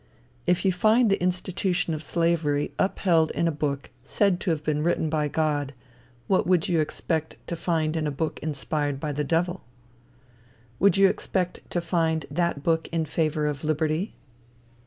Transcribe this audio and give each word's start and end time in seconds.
If 0.47 0.65
you 0.65 0.71
find 0.73 1.11
the 1.11 1.21
institution 1.21 1.93
of 1.93 2.01
slavery 2.01 2.73
upheld 2.79 3.29
in 3.35 3.47
a 3.47 3.51
book 3.51 3.91
said 4.03 4.39
to 4.39 4.49
have 4.49 4.63
been 4.63 4.81
written 4.81 5.11
by 5.11 5.27
God, 5.27 5.75
what 6.25 6.47
would 6.47 6.67
you 6.67 6.79
expect 6.79 7.35
to 7.45 7.55
find 7.55 7.95
in 7.95 8.07
a 8.07 8.09
book 8.11 8.39
inspired 8.41 8.99
by 8.99 9.11
the 9.11 9.23
devil? 9.23 9.63
Would 10.79 10.97
you 10.97 11.07
expect 11.07 11.59
to 11.69 11.81
find 11.81 12.25
that 12.31 12.63
book 12.63 12.87
in 12.91 13.05
favor 13.05 13.45
of 13.45 13.63
liberty? 13.63 14.15